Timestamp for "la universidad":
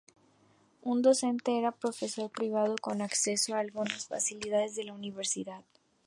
4.85-5.63